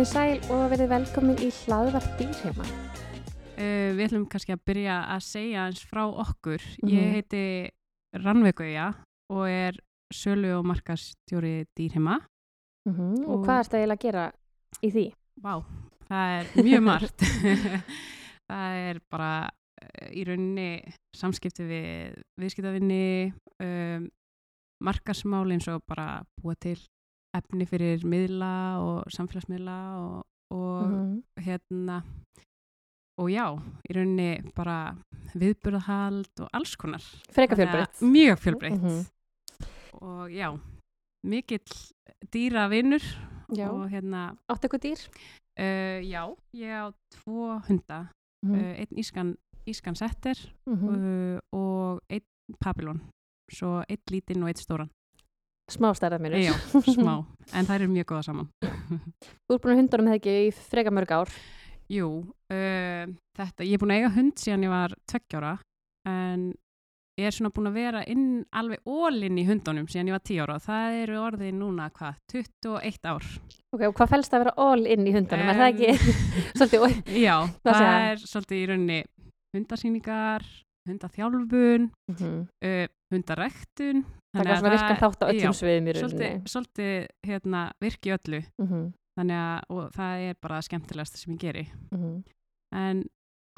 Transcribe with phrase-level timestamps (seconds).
[0.00, 2.64] Komið sæl og verið velkomin í hlaðvart dýrheima.
[3.60, 6.62] Uh, við ætlum kannski að byrja að segja eins frá okkur.
[6.80, 6.88] Mhm.
[6.88, 7.42] Ég heiti
[8.16, 8.86] Rannveigauja
[9.28, 9.76] og er
[10.08, 12.16] sölu og markastjóri dýrheima.
[12.88, 14.32] Mm Og Og- hvað ertu eiginlega að gera
[14.80, 15.04] í því?
[15.36, 15.54] Vá,
[16.08, 17.20] það er mjög margt.
[18.48, 24.08] það er bara uh, í rauninni samskipti við viðskiptavinni, um,
[24.80, 26.78] markasmál eins og bara búa til
[27.36, 28.52] efni fyrir miðla
[28.82, 31.22] og samfélagsmiðla og, og Mhm.
[31.44, 32.02] hérna
[33.20, 33.44] og já,
[33.88, 34.96] í rauninni bara
[35.36, 38.00] viðburðahald og alls konar Freka fjölbreytt.
[38.00, 39.06] mjög fjölbreytt Mhm.
[40.02, 40.58] og já,
[41.24, 41.92] mikill
[42.32, 43.02] dýra vinnur
[43.52, 45.08] Já, og hérna áttu eitthvað dýr?
[45.58, 48.08] uh, já, ég á tvo hunda
[48.42, 49.36] Mm uh, einn ískan,
[49.68, 50.34] ískan setter
[50.66, 50.88] -hmm.
[50.88, 52.22] uh, og einn
[52.58, 53.00] papillon
[53.52, 54.90] svo einn lítinn og einn stóran
[55.70, 56.36] Smá stærða mér.
[56.42, 56.54] já,
[56.88, 57.14] smá,
[57.54, 58.48] en það eru mjög góða saman
[59.46, 61.34] Þú ert búin að hundunum hefði ekki í freka mörg ár.
[61.90, 62.08] Jú,
[62.54, 63.04] uh,
[63.38, 65.54] þetta, ég er búin að eiga hund síðan ég var tveggjára
[66.10, 66.50] en
[67.20, 68.26] ég er svona búin að vera inn
[68.56, 72.20] alveg ólinn í hundunum síðan ég var 10 ára og það eru orðið núna hvað,
[72.32, 73.26] 21 ár.
[73.74, 75.50] Ok, og hvað fælst að vera in í hundunum?
[75.50, 76.14] er það ekki
[76.58, 77.12] svolítið?
[77.26, 79.00] Já, það er svolítið í rauninni
[79.56, 80.46] hundasýningar,
[80.88, 84.04] hundaþjálfun, Mm uh, hundarektun.
[84.36, 86.30] Það er svona virkan þátt á öllum sviðum í rauninni.
[86.46, 88.92] svolítið hérna, virki öllu, Mm -hmm.
[89.18, 91.66] þannig að það er bara skemmtilegast sem ég geri.
[91.90, 92.22] Mm
[92.72, 93.04] En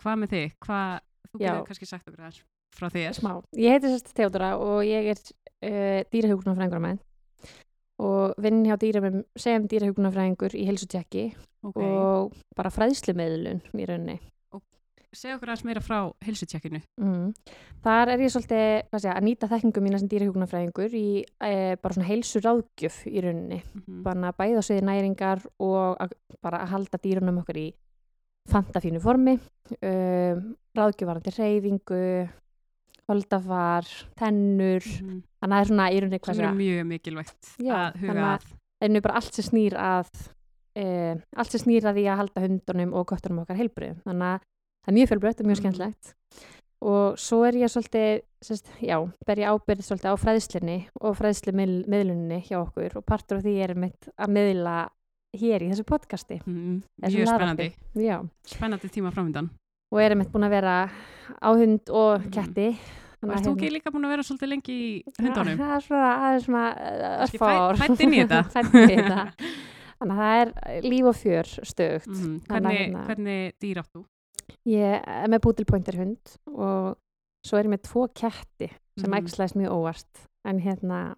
[0.00, 0.52] hvað með þig?
[0.64, 2.42] Hvað, þú getur kannski sagt okkur aðeins
[2.72, 3.12] frá þér.
[3.12, 3.42] Smá.
[3.56, 5.18] Ég heiti sérst Theodora og ég er
[5.68, 6.98] uh, dýrahjókunarfræðingur
[8.02, 11.86] og vinn hjá dýramum sem dýrahjókunarfræðingur í helsutjekki Okay.
[11.86, 14.16] og bara fræðslumeðlun í rauninni.
[15.12, 16.80] Segð okkur aðeins meira frá helsutjekkinu.
[16.96, 17.32] Mm.
[17.84, 18.62] Þar er ég svolítið
[18.96, 21.50] segja, að nýta þekkingu mína sem dýrahjókunarfræðingur í e,
[21.82, 23.58] bara svona heilsu ráðgjöf í rauninni.
[23.84, 27.66] Mm Bara bæða sviði næringar og að, bara að halda dýrunum okkur í
[28.50, 29.36] fantafínu formi,
[29.78, 30.40] um,
[30.74, 32.04] ráðgjöfarandi reyfingu,
[33.10, 33.86] holdafar,
[34.18, 35.20] tennur, -hmm.
[35.38, 38.00] þannig að það er svona í rauninni hvað Sem er segja, mjög mikilvægt Já, að
[38.00, 38.46] huga að- að.
[38.80, 40.08] það er bara allt sem snýr að
[40.74, 40.84] e,
[41.36, 44.00] allt sem snýr að því að halda hundunum og köttunum okkar heilbriðum.
[44.06, 44.40] Þannig að
[44.82, 45.62] það er mjög fjölbreytt og mjög Mhm.
[45.62, 46.14] skemmtlegt.
[46.82, 52.40] Og svo er ég svolítið, sérst, já, ber ég ábyrð svolítið á fræðslinni og fræðslumiðluninni
[52.48, 54.88] hjá okkur og partur af því er mitt að miðla
[55.38, 56.40] hér í þessu podcasti.
[56.44, 57.68] Mm, mjög spennandi.
[57.94, 59.50] Já, Spennandi tíma framöndan.
[59.92, 60.90] og er mitt búin að vera
[61.40, 62.30] á hund og Mhm.
[62.32, 62.76] ketti.
[63.22, 65.58] Varst að þú ekki líka búin að vera svolítið lengi í hundunum?
[65.58, 66.74] Það er svona, það er svona
[67.20, 67.76] Kannski örfá ár.
[67.76, 68.42] fæ- fædd inn í þetta.
[68.54, 69.32] Fædd inn í þetta.
[70.02, 72.08] Þannig að það er líf og fjör stögt.
[72.08, 74.04] Að Hvernig, hérna- hvernig dýr átt þú?
[74.68, 76.96] Ég er með bútilpointer hund og
[77.46, 78.68] svo er ég með tvo ketti
[79.00, 79.18] sem Mhm.
[79.26, 81.14] æxlaðist mjög óvart en hérna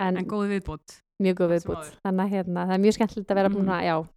[0.00, 1.00] en, En góð viðbót.
[1.22, 3.78] mjög góð viðbútt þannig að hérna, það er mjög skemmtilegt að vera búin Mhm.
[3.78, 4.08] að já,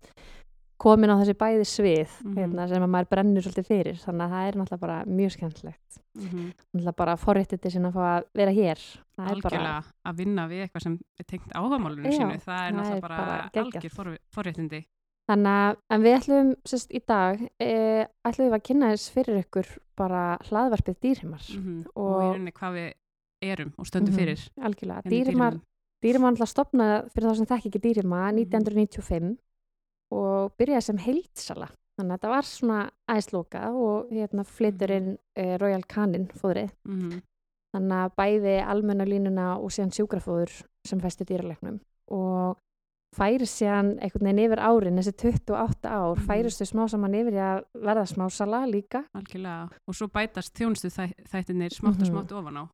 [0.77, 2.35] komin á þessi bæði svið Mhm.
[2.35, 5.99] hérna, sem að maður brennur svolítið fyrir þannig að það er náttúrulega bara mjög skemmtilegt
[6.15, 6.53] Mm -hmm.
[6.75, 10.47] náttúrulega bara forréttindi sinna að fá að vera hér það er bara, Algjörlega að vinna
[10.49, 12.41] við eitthvað sem er tengt áhagamálunum sínu.
[12.43, 14.85] Það er náttúrulega bara, bara algjör for, forréttindi.
[15.29, 19.39] Þannig að en við ætlum sérst, í dag e, ætlum við að kynna þess fyrir
[19.43, 22.93] ykkur bara hlaðvarpið dýrheimar Mm Og, Og- í rauninni hvað við
[23.41, 24.19] erum og stöndum Mhm.
[24.19, 24.49] fyrir.
[24.61, 25.61] algjörlega, hérna dýrheimar dýrheimum.
[26.03, 28.35] Dýrima alltaf stopnaði fyrir þá sem þekki ekki Mhm.
[28.35, 29.37] 1995
[30.11, 31.69] og byrjaði sem heildsala.
[31.97, 36.71] Þannig að þetta var svona æslokað og hérna flytur inn uh, Royal Canin fóðrið.
[36.85, 37.21] Mhm.
[37.75, 41.79] Þannig að bæði almenna línuna og síðan sjúkrafóður sem fæstu dýralegnum
[42.11, 42.57] og
[43.15, 46.25] færi síðan einhvern veginn yfir árin, þessi 28 ár, Mhm.
[46.27, 49.05] færist þau smá saman yfir að verða smásala líka.
[49.15, 49.69] Algjörlega.
[49.87, 52.11] Og svo bætast þjónustu þæ þættinir smátt og Mhm.
[52.11, 52.69] smátt ofan á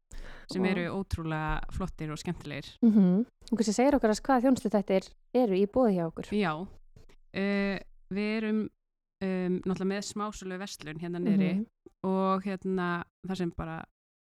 [0.51, 2.77] sem Og- eru ótrúlega flottir og skemmtilegir.
[2.81, 3.25] Mm -hmm.
[3.51, 6.25] Og hversi segir okkar að hvaða þjónustu þetta eru í bóði hjá okkur?
[6.31, 6.53] Já,
[7.35, 7.79] uh,
[8.11, 8.69] við erum
[9.23, 11.65] um, náttúrulega með smásölu verslun hérna niðri Mhm.
[12.03, 13.85] og hérna þar sem bara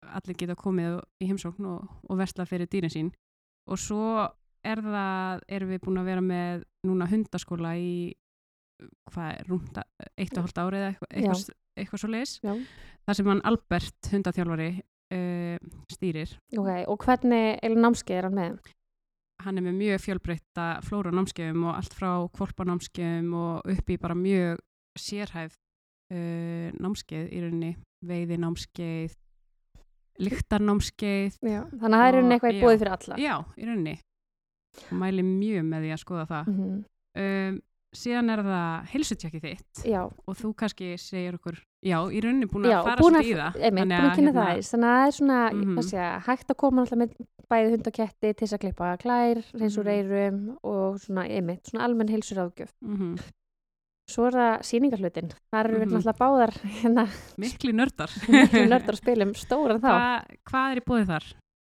[0.05, 3.13] allir geta komið í heimsókn og, og versla fyrir dýrin sín
[3.69, 4.31] og svo
[4.73, 7.93] er það, erum við búin að vera með núna hundaskóla í
[9.13, 9.87] hvað er, rúmta,
[10.21, 14.71] eitt og hálft árið eða eitthvað, eitthvað, eitthvað svo leis þar sem hann Albert, hundaþjálfari
[14.77, 16.35] uh, stýrir.
[16.59, 18.75] Ok, og hvernig er námskeið er hann með?
[19.45, 24.17] hann er með mjög fjölbreytta flóra námskeiðum og allt frá kvolpanámskeiðum og upp í bara
[24.19, 24.63] mjög
[24.97, 27.73] sérhæf uh, námskeið í rauninni,
[28.07, 29.17] veiði námskeið
[30.27, 33.19] lyktarnámskeið þannig að það er rauninni eitthvað í bóði fyrir alla.
[33.21, 33.97] já, í rauninni
[34.93, 36.85] mæli mjög með því að skoða það Mm -hmm.
[37.23, 37.61] um,
[37.97, 42.67] síðan er það heilsutjekki þitt já, og þú kannski segir okkur, já, í rauninni búin
[42.69, 43.53] að fara að, í það.
[43.57, 44.43] búin að kynna hérna, það þannig að
[44.83, 45.75] það er svona, Mhm.
[45.75, 47.11] hvað sé, hægt að koma alltaf með
[47.51, 49.95] bæði hund og ketti til þess að klippa klær, hreins úr Mhm.
[49.97, 53.17] eyrum og svona, einmitt, svona almenn heilsur ágjöf mhm,
[54.11, 55.97] svo er það síningarhlutin þar eru við Mhm.
[55.97, 56.53] náttúrulega báðar
[56.83, 57.09] hérna,
[57.39, 58.11] Mikli nördar.
[58.29, 61.25] miklu nördar spilum stóran þá Hva, hvað er í bóðið þar?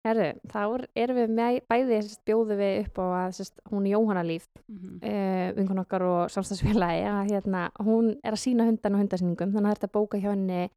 [0.08, 0.60] Herru, þá
[0.96, 5.52] erum við með, bæði bjóðum við upp á að sérst, hún Jóhanna Líf Mhm, uh,
[5.58, 9.84] vinkun okkar og samstagsfélagi að hérna, hún er að sína hundan og hundasýningum þannig að
[9.90, 10.70] að bóka hjá henni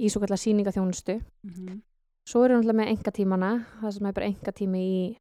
[0.00, 1.82] í svo kallar síningaþjónustu mhm,
[2.24, 3.50] svo erum við náttúrulega með engatímana
[3.82, 5.16] það sem er bara engatími í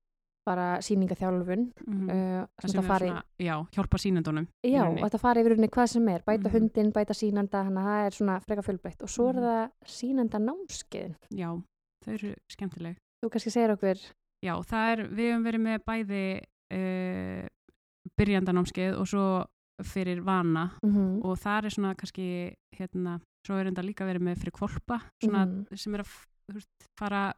[0.47, 2.07] bara síningaþjálfun mhm.
[2.09, 4.47] uh, Það sem sem það fari svona, já, hjálpa sínendunum.
[4.63, 6.55] já, og þetta fari yfir rauninni hvað sem er bæta Mhm.
[6.55, 9.43] hundin, bæta sínanda þannig að það er svona freka fjölbreytt og svo er Mhm.
[9.43, 11.49] það sínanda námskeiðin Já,
[12.05, 12.95] þau eru skemmtileg.
[13.21, 13.97] Þú kannski segir okkur.
[14.41, 16.23] Já, það er, við hefum verið með bæði
[16.73, 17.45] uh,
[18.17, 19.25] byrjandanámskeið og svo
[19.85, 20.67] fyrir vana.
[20.85, 22.25] Mm og það er svona kannski
[22.77, 25.77] hérna, svo er enda líka verið með fyrir kvolpa svona Mhm.
[25.77, 26.11] sem er að
[26.53, 27.33] veist, fara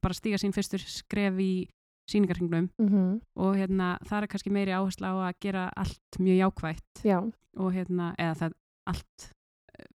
[0.00, 1.68] bara stíga sín fyrstur skref í
[2.08, 3.20] síningarhingnum -hmm.
[3.36, 7.04] og hérna það er kannski meiri áherslu á að gera allt mjög jákvætt.
[7.04, 7.18] Já,
[7.56, 8.52] og hérna, eða það
[8.86, 9.32] allt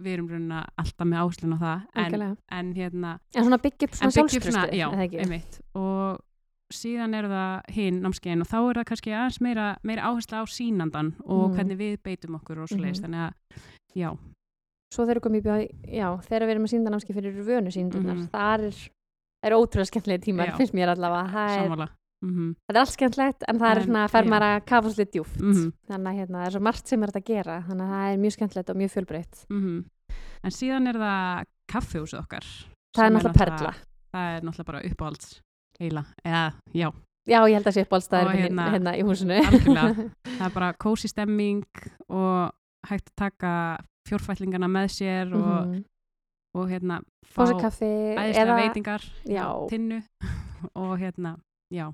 [0.02, 3.94] við erum raunina alltaf með áherslun á það en, en hérna en svona byggja upp
[3.96, 6.20] svona það einmitt og
[6.72, 10.44] síðan er það hinn námskeiðin og þá er það kannski aðeins meira, meira áhersla á
[10.48, 11.54] sínandan og Mhm.
[11.56, 13.04] hvernig við beitum okkur og svo leiðis, Mhm.
[13.04, 13.32] þannig að
[13.94, 14.10] já,
[14.94, 15.56] svo þegar við komum í bjá,
[15.92, 18.28] já, þegar við erum með síndanámski fyrir vönu síndunar, Mhm.
[18.32, 18.74] þar er,
[19.44, 20.56] er ótrúlega skemmtilega tímar, Já.
[20.56, 21.88] finnst mér allavega það er,
[22.22, 24.28] mm þetta er allt skemmtilegt en það er En, svona, fer já.
[24.30, 25.72] maður að kafa svolítið djúft Mhm.
[25.90, 28.12] þannig að hérna, það er svo margt sem er þetta að gera þannig að það
[28.12, 29.46] er mjög skemmtilegt og mjög fjölbreytt.
[29.50, 29.84] -hmm.
[30.44, 32.44] en síðan er það kaffehúsið okkar
[32.96, 33.72] það er náttúrulega perla.
[34.12, 35.40] Það er náttúrulega bara uppáhalds
[35.80, 36.88] heila, eða já,
[37.26, 39.38] já, ég held að sé upp Og allstaðir hérna, hérna- í húsinu.
[39.40, 40.10] algjörlega.
[40.38, 41.64] Það er bara kósi stemming
[42.10, 42.50] og
[42.86, 43.78] hægt að taka
[44.08, 45.84] fjórfællingana með sér og, Mhm.
[46.54, 49.02] og hérna fá æðislega veitingar
[49.70, 50.02] tinnu.
[50.76, 51.38] Og hérna,
[51.72, 51.92] já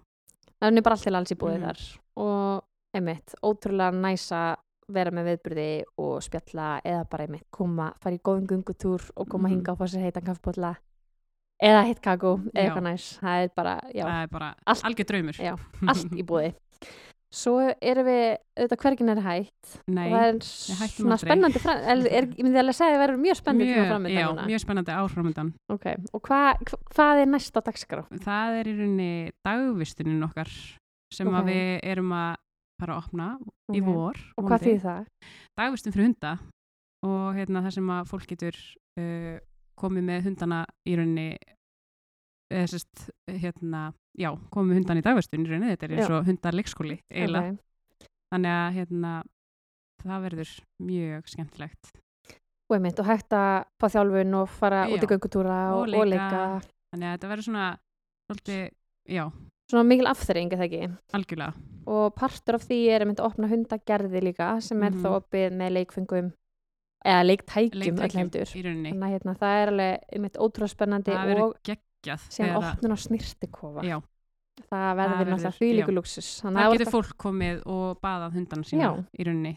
[0.62, 1.64] það er bara allt til alls í búið Mhm.
[1.64, 1.98] þar.
[2.16, 2.64] Og
[2.94, 4.56] einmitt, ótrúlega næsa
[4.88, 9.48] vera með viðbyrði og spjalla eða bara einmitt koma, fara í góðum gungutúr og koma
[9.48, 9.54] Mhm.
[9.58, 10.76] hinga fá sér heitan kaffbólla
[11.62, 13.18] eða hitt kakó eða eitthvað næs.
[13.20, 15.32] Það er bara, já, það bara Allt- algjör draumur.
[15.36, 15.56] Já,
[15.88, 16.54] allt í búið
[17.34, 18.22] svo erum við
[18.56, 22.60] auðvitað hvergin er hætt Nei, og það er svona spennandi fram, er, er, ég myndi
[22.62, 25.50] alveg að segja að það verður mjög spennandi mjög, framöndan já, núna mjög spennandi áframundan
[25.74, 26.00] okay.
[26.16, 28.04] og hva, hva, hvað er næst á dagskrá?
[28.24, 29.10] það er í rauninni
[29.44, 30.54] dagvistunin okkar
[31.12, 31.36] sem Ok.
[31.40, 32.30] að við erum að
[32.80, 33.28] fara að opna
[33.74, 33.90] í Ok.
[33.90, 35.12] vor og hvað þýð það?
[35.60, 36.34] dagvistun fyrir hunda
[37.08, 38.58] og hérna það sem að fólk getur
[38.98, 39.36] uh,
[39.78, 41.30] komið með hundana í rauninni
[42.50, 45.04] eða sérst, hérna, já, komið með hundana í
[45.52, 46.14] rauninni, þetta er eins Já.
[46.18, 48.06] og hundarleikskóli eiginlega, Okay.
[48.32, 49.12] þannig að hérna,
[50.04, 50.50] það verður
[50.84, 51.92] mjög skemmtilegt
[52.68, 55.12] og einmitt og hægt að fá þjálfun og fara út í Já.
[55.12, 56.30] göngutúra og, Og og, leika.
[56.30, 56.60] leika.
[56.92, 57.78] þannig að þetta verður svona
[58.28, 58.70] svolítið,
[59.08, 59.24] já,
[59.70, 60.82] svona mikil afþreying það ekki
[61.16, 61.52] algjörlega
[61.88, 65.00] og partur af því er einmitt að opna hundagerði líka sem er Mhm.
[65.02, 66.32] þá opið með leikfengum
[67.06, 71.54] eða leiktækjum Leiktækjum þannig að hérna, það er alveg einmitt ótrúlega spennandi það verður og
[72.08, 73.98] geggjað síðan eða- opnun á snirtikofa já,
[74.68, 78.82] það verður náttúrulega líku luxus þannig, það að getur fólk komið og baðað hundana sína
[78.82, 78.92] Já.
[79.18, 79.54] í rauninni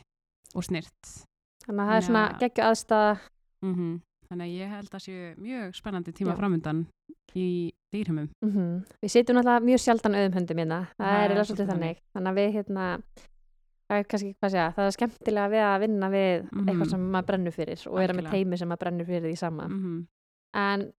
[0.56, 1.12] og snirt
[1.66, 3.20] þannig að það er svona geggju aðstæða
[3.66, 4.00] mm
[4.32, 6.38] Þannig að ég held að séu mjög spennandi tíma Já.
[6.40, 6.86] framundan
[7.36, 7.48] í
[7.92, 8.30] dýrheimum.
[8.40, 10.78] mm við sitjum náttúrulega mjög sjaldan auðum höndum hérna.
[10.96, 11.98] Það Það er er eða svolítið þannig.
[12.16, 12.30] þannig.
[12.32, 12.86] Að við hérna
[13.92, 16.64] er kannski hvað segja, það er skemmtilega við að vinna við Mhm.
[16.70, 18.32] eitthvað sem maður brennur fyrir og vera með Algjörlega.
[18.32, 19.68] teimi sem maður brennur fyrir því sama.
[19.68, 20.08] Mm
[20.54, 20.92] en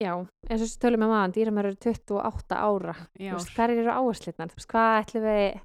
[0.00, 0.12] já,
[0.48, 2.94] eins og þessi tölum með maðan dýramar eru 28 ára.
[3.18, 3.84] Veist, hver eru
[4.56, 5.60] veist, hvað ætlum við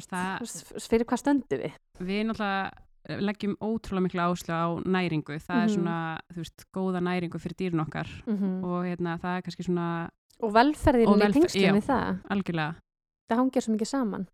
[0.00, 1.72] Það- fyrir hvað stöndum við?
[2.00, 5.36] Við náttúrulega leggjum ótrúlega mikla áherslu á næringu.
[5.40, 5.74] Það er Mhm.
[5.74, 8.08] svona, þú veist, góða næringu fyrir dýrin okkar.
[8.26, 10.08] Mm og hérna, það er kannski svona
[10.40, 12.22] og velferðin Og í velfer- tengslum við það.
[12.30, 12.74] algjörlega,
[13.30, 14.26] það hangir svo mikið saman.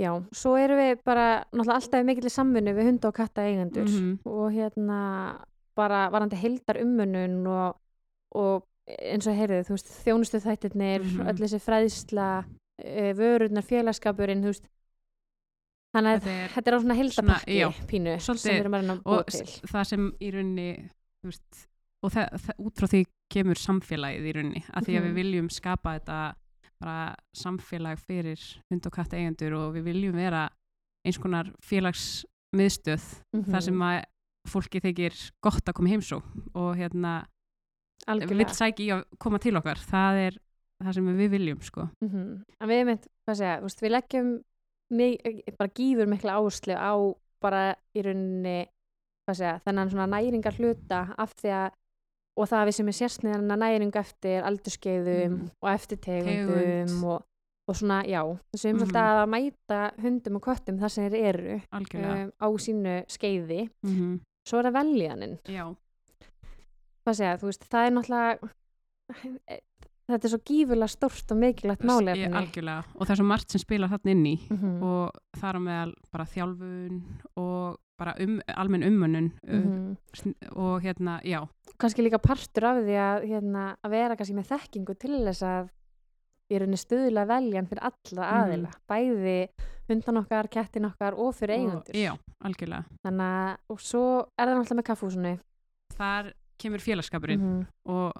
[0.00, 3.84] Já, svo erum við bara náttúrulega alltaf í mikill samvinnu við hunda og katta eigendur.
[3.86, 4.18] Mhm.
[4.26, 5.44] og hérna
[5.76, 7.76] bara varandi heildar ummunun og,
[8.34, 11.26] og eins og heyrðu, þú veist, þjónustu þættirnir Mhm.
[11.28, 14.66] öll þessi fræðsla uh, vörurnar, félagskapurinn veist
[15.94, 19.24] þannig að er þetta er á svona heildapakki já, pínu sem svolítið- og
[19.70, 20.90] það sem í rauninni
[21.24, 21.66] veist,
[22.02, 25.06] og það, það, út frá því kemur samfélagið í rauninni að því að Mhm.
[25.08, 26.34] við viljum skapa þetta
[26.80, 28.38] bara samfélag fyrir
[28.70, 30.50] hund og katt eigendur og við viljum vera
[31.06, 33.50] eins konar félagsmiðstöð Mhm.
[33.52, 34.04] þar sem að
[34.48, 36.22] fólki þykir gott að koma í heimsó
[36.54, 37.24] og hérna
[38.28, 40.38] vil sækja í að koma til okkar það er
[40.84, 42.44] það sem við viljum sko Mhm.
[42.60, 44.32] En við mynd, hvað segja, veist, við leggjum
[44.90, 45.18] mig,
[45.58, 46.92] bara gífur mikla áherslu á
[47.40, 48.66] bara í rauninni
[49.26, 51.70] hvað segja, þennan svona næringar hluta af því að
[52.36, 55.50] og það að við sem er sérsniðan næring eftir aldurskeiðum Mhm.
[55.62, 57.04] og eftir tegundum Tegund.
[57.04, 57.22] og,
[57.68, 58.20] og svona, já,
[58.52, 58.90] þessum mm Mhm.
[58.90, 64.20] svolítið að mæta hundum og köttum þar sem þeir eru um, á sínu skeiði mm
[64.44, 65.38] svo er það veljaninn
[67.04, 68.52] það er náttúrulega
[70.04, 73.62] þetta er svo gífurlega stórt og mikilvægt málefni algjörlega og það er svo margt sem
[73.62, 74.82] spilar þarna inn í Mhm.
[74.82, 75.10] og
[75.40, 76.98] þar á meðal bara þjálfun
[77.40, 79.96] og bara um, almenn umönnun Mhm.
[80.26, 81.46] uh, og hérna, já
[81.78, 85.68] kannski líka partur af því að, hérna, að vera kannski með þekkingu til þess að
[86.50, 88.42] í rauninni stuðla veljan fyrir alla Mhm.
[88.42, 89.48] aðila, bæði
[89.88, 91.94] hundan okkar, kettin okkar og fyrir og, eigendur.
[91.94, 92.12] já,
[92.44, 92.84] algjörlega.
[93.06, 94.04] Þannig og svo
[94.38, 95.34] er það náttúrulega með kaffúsinu
[95.94, 97.66] þar kemur félagskapurinn -hmm.
[97.92, 98.12] og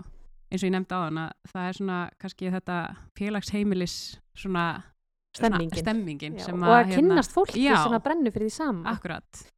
[0.53, 4.83] eins og ég nefndi á hana það er svona kannski þetta félagsheimilis svona
[5.37, 7.77] stemmingin, stemmingin sem og að hérna- kynnast fólki já.
[7.83, 8.91] sem að brennu fyrir því sama.
[8.91, 9.51] Akkurat.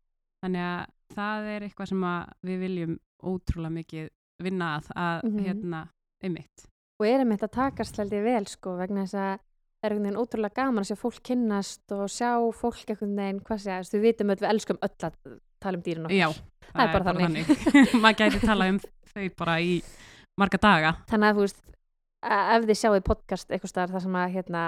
[0.45, 0.87] Þannig að
[1.17, 2.05] það er eitthvað sem
[2.47, 4.09] við viljum ótrúlega mikið
[4.43, 5.45] vinna að, að Mhm.
[5.45, 5.89] hérna,
[6.23, 6.67] einmitt.
[7.01, 9.39] Og erum þetta takast held ég vel sko vegna þess að
[9.85, 13.63] er einhvern veginn ótrúlega gaman að sjá fólk kynnast og sjá fólk einhvern veginn, hvað
[13.67, 15.19] þú veist, við vitum öll við elskum öll að
[15.63, 16.29] tala um dýrin okkar já,
[16.67, 17.53] Það er bara þannig.
[18.03, 18.81] maður gæti tala um
[19.13, 19.77] þau bara í
[20.41, 21.63] marga daga þannig að þú veist
[22.27, 24.63] að ef þið sjáu podcast eitthvað staðar þar sem að hérna,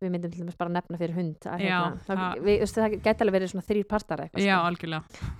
[0.00, 2.78] við myndum til dæmis bara nefna fyrir hund að, Já, hérna, þá, það- við, veist,
[2.78, 4.70] það gæti alveg verið svona þrýr partar eitthvað já, sko.
[4.70, 5.34] algjörlega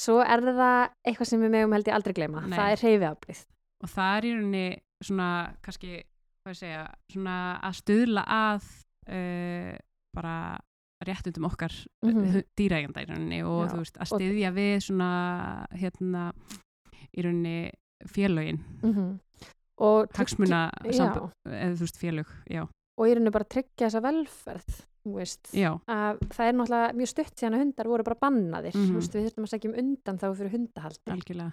[0.00, 0.78] svo er það
[1.10, 2.54] eitthvað sem við megum held ég aldrei gleyma Nei.
[2.56, 3.40] það er hreyfiaflið
[3.84, 4.64] og það er í rauninni
[5.00, 5.28] svona
[5.64, 5.92] kannski,
[6.40, 6.82] hvað ég segja
[7.12, 7.36] svona
[7.68, 8.66] að stuðla að
[9.10, 9.76] uh,
[10.16, 10.34] bara
[11.06, 11.72] réttundum okkar
[12.04, 12.10] mm.
[12.10, 12.42] -hmm.
[12.56, 15.10] dýrægjanda í rauninni og Já, þú veist, að og- styðja við svona
[15.72, 16.32] hérna
[17.16, 17.72] í rauninni
[18.06, 18.60] félögin.
[19.80, 22.68] Og, hagsmuna já, samband, eða þú veist félög já,
[23.00, 24.86] og í rauninni bara tryggja þessa velferð
[26.36, 28.76] það er náttúrulega mjög stutt síðan að hundar voru bara bannaðir.
[28.76, 28.90] Mhm.
[28.90, 31.52] þú veist, við þurfum að segja um undan þá fyrir hundahald algjörlega.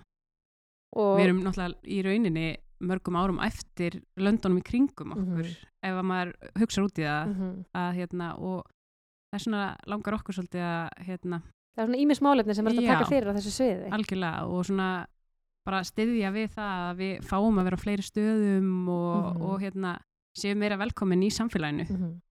[0.98, 2.48] Og við erum náttúrulega í rauninni
[2.80, 5.56] mörgum árum eftir löndunum í kringum okkur Mhm.
[5.84, 7.66] ef að maður hugsa út í það Mhm.
[7.76, 8.64] að hérna og
[9.32, 11.42] það er svona langar okkur svolítið að hérna
[11.76, 14.66] það er svona ímis málefni sem er að taka fyrir á þessu sviði algjörlega og
[14.66, 15.06] svona
[15.66, 19.42] bara styðja við það að við fáum að vera á fleiri stöðum og, Mhm.
[19.42, 20.00] og hérna
[20.38, 22.22] séum meira velkomin í samfélaginu Mhm.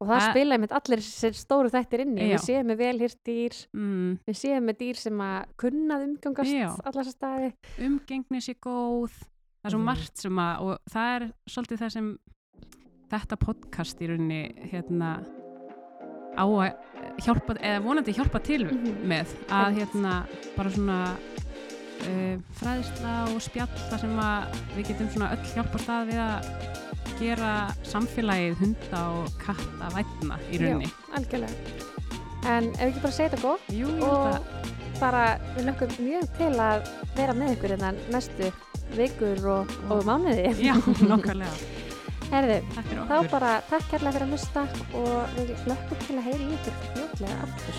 [0.00, 1.00] og það Það- spila einmitt allir
[1.32, 2.36] stóru þættir inni Já.
[2.36, 6.68] við séum með velhýrt dýr mm, við séum með dýr sem að kunnað umgangast Já.
[6.84, 9.10] allar þessar staði umgengni sé góð
[9.62, 9.84] það er svo Mhm.
[9.86, 12.18] margt sem að og það er svolítið það sem
[13.12, 15.10] þetta podcast í rauninni hérna
[16.36, 16.72] á að
[17.22, 19.06] hjálpa eða vonandi hjálpa til Mhm.
[19.06, 20.26] með að hérna
[20.56, 21.16] bara svona
[22.02, 27.18] uh, fræðisla og spjall þar sem að við getum svona öll hjálpa stað við að
[27.20, 27.52] gera
[27.84, 31.54] samfélagið hunda og katta vætna í rauninni algjörlega
[32.48, 34.40] en ef ekki bara segja þetta gott Jú, og
[34.98, 38.50] bara við lökum mjög til að vera með ykkur innan næstu
[38.96, 40.52] vikur og, og mánuði.
[40.68, 41.54] Já, nokkarlega
[42.32, 42.54] Herðu,
[43.10, 44.62] þá bara takk kærlega fyrir að hlusta
[44.96, 47.76] og við hlökkum til að heyri ykkur fljóðlega aftur.